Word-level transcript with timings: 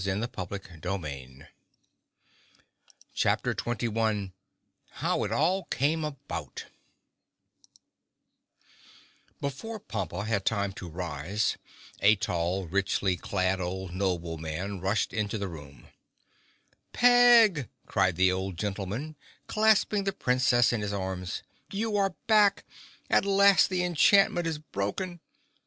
[Illustration: 0.03 0.81
(unlabelled)] 0.83 1.45
Chapter 3.13 3.53
21 3.53 4.33
How 4.93 5.23
It 5.23 5.31
All 5.31 5.65
Came 5.65 6.03
About 6.03 6.65
Before 9.39 9.79
Pompa 9.79 10.25
had 10.25 10.43
time 10.43 10.73
to 10.73 10.89
rise, 10.89 11.57
a 11.99 12.15
tall, 12.15 12.65
richly 12.65 13.15
clad 13.15 13.61
old 13.61 13.93
nobleman 13.93 14.79
rushed 14.81 15.13
into 15.13 15.37
the 15.37 15.47
room. 15.47 15.89
"Peg!" 16.93 17.69
cried 17.85 18.15
the 18.15 18.31
old 18.31 18.57
gentleman, 18.57 19.15
clasping 19.45 20.05
the 20.05 20.13
Princess 20.13 20.73
in 20.73 20.81
his 20.81 20.91
arms. 20.93 21.43
"You 21.71 21.95
are 21.95 22.15
back! 22.25 22.65
At 23.11 23.23
last 23.23 23.69
the 23.69 23.83
enchantment 23.83 24.47
is 24.47 24.57
broken!" 24.57 25.19